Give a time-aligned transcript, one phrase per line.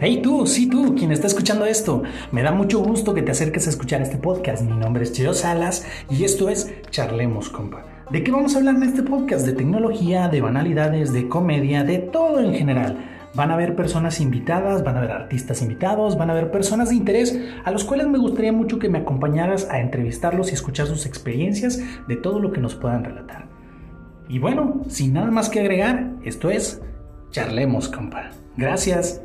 [0.00, 2.02] Hey tú, sí tú, quien está escuchando esto.
[2.32, 4.64] Me da mucho gusto que te acerques a escuchar este podcast.
[4.64, 7.84] Mi nombre es Cheo Salas y esto es Charlemos, compa.
[8.10, 9.46] ¿De qué vamos a hablar en este podcast?
[9.46, 13.28] De tecnología, de banalidades, de comedia, de todo en general.
[13.34, 16.96] Van a haber personas invitadas, van a haber artistas invitados, van a haber personas de
[16.96, 21.06] interés a los cuales me gustaría mucho que me acompañaras a entrevistarlos y escuchar sus
[21.06, 23.46] experiencias de todo lo que nos puedan relatar.
[24.28, 26.82] Y bueno, sin nada más que agregar, esto es
[27.30, 28.30] Charlemos, compa.
[28.56, 29.20] Gracias.